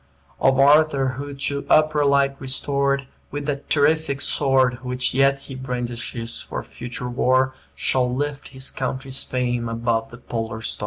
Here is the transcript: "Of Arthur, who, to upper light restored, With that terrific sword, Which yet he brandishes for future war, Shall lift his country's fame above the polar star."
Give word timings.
"Of 0.39 0.57
Arthur, 0.57 1.09
who, 1.09 1.35
to 1.35 1.63
upper 1.69 2.03
light 2.03 2.35
restored, 2.39 3.05
With 3.29 3.45
that 3.45 3.69
terrific 3.69 4.19
sword, 4.19 4.79
Which 4.83 5.13
yet 5.13 5.41
he 5.41 5.53
brandishes 5.53 6.41
for 6.41 6.63
future 6.63 7.07
war, 7.07 7.53
Shall 7.75 8.11
lift 8.11 8.47
his 8.47 8.71
country's 8.71 9.23
fame 9.23 9.69
above 9.69 10.09
the 10.09 10.17
polar 10.17 10.63
star." 10.63 10.79